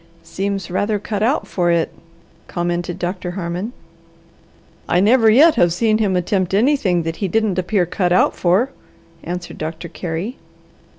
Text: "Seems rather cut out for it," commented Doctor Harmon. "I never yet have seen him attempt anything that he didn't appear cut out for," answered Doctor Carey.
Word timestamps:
"Seems 0.23 0.71
rather 0.71 0.97
cut 0.97 1.21
out 1.21 1.45
for 1.45 1.69
it," 1.69 1.93
commented 2.47 2.97
Doctor 2.97 3.29
Harmon. 3.37 3.71
"I 4.89 4.99
never 4.99 5.29
yet 5.29 5.53
have 5.57 5.71
seen 5.71 5.99
him 5.99 6.15
attempt 6.15 6.55
anything 6.55 7.03
that 7.03 7.17
he 7.17 7.27
didn't 7.27 7.59
appear 7.59 7.85
cut 7.85 8.11
out 8.11 8.35
for," 8.35 8.71
answered 9.23 9.59
Doctor 9.59 9.87
Carey. 9.89 10.37